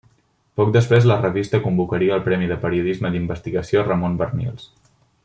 Poc 0.59 0.71
després 0.75 1.05
la 1.11 1.17
revista 1.19 1.59
convocaria 1.67 2.17
el 2.17 2.25
Premi 2.29 2.49
de 2.53 2.57
periodisme 2.65 3.15
d'investigació 3.17 3.85
Ramon 3.91 4.21
Barnils. 4.23 4.71